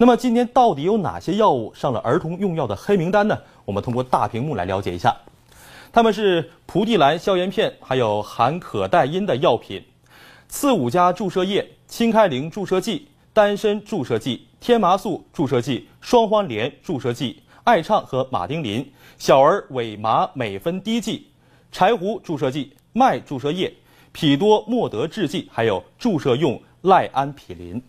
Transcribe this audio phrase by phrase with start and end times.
[0.00, 3.38] 那么今天到底有哪些药物上了儿童用药的黑名单呢？
[3.66, 5.14] 我们通过大屏幕来了解一下。
[5.92, 9.84] 它们是蒲地蓝消炎片，还有含可待因的药品，
[10.48, 18.82] 次五加注射液、清开灵注射剂、丹参注射剂、天麻素注射剂、双黄连注射剂、艾畅和马丁啉、
[19.18, 21.26] 小儿伪麻美芬滴剂、
[21.70, 23.70] 柴胡注射剂、麦注射液、
[24.12, 27.82] 匹多莫德制剂，还有注射用赖氨匹林。